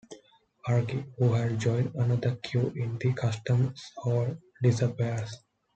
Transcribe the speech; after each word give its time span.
Arkie, 0.67 1.05
who 1.19 1.33
had 1.33 1.59
joined 1.59 1.93
another 1.93 2.35
queue 2.37 2.71
in 2.75 2.97
the 2.97 3.13
customs 3.13 3.91
hall, 3.97 4.35
disappears. 4.63 5.37